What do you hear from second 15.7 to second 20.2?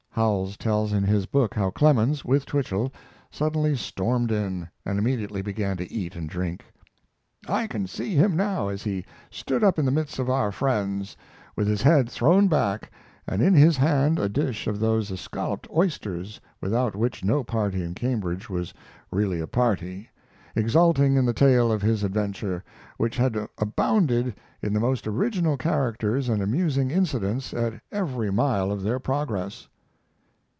oysters without which no party in Cambridge was really a party,